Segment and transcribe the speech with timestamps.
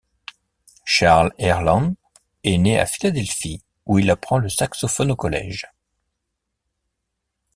[0.83, 1.93] Charles Earland
[2.43, 5.67] est né à Philadelphie où il apprend le saxophone au collège.